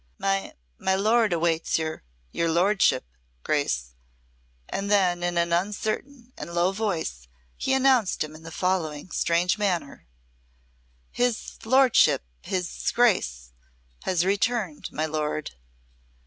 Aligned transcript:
"My 0.17 0.55
my 0.79 0.95
lord 0.95 1.31
awaits 1.31 1.77
your 1.77 2.01
your 2.31 2.49
lordship 2.49 3.05
Grace," 3.43 3.93
and 4.67 4.89
then 4.89 5.21
in 5.21 5.37
an 5.37 5.53
uncertain 5.53 6.33
and 6.35 6.51
low 6.55 6.71
voice 6.71 7.27
he 7.55 7.71
announced 7.75 8.23
him 8.23 8.33
in 8.33 8.41
the 8.41 8.49
following 8.49 9.11
strange 9.11 9.59
manner: 9.59 10.07
"His 11.11 11.59
lordship 11.65 12.23
his 12.41 12.89
Grace 12.95 13.51
has 14.01 14.25
returned, 14.25 14.91
my 14.91 15.05
lord," 15.05 15.49
he 15.49 15.53
said. 15.53 15.59